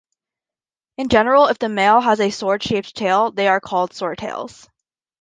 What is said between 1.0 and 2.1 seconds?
general, if the male